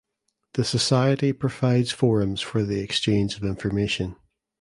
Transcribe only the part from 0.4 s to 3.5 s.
The society provides forums for the exchange of